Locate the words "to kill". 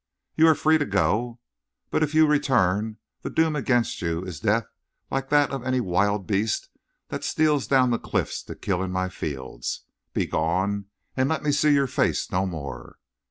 8.45-8.81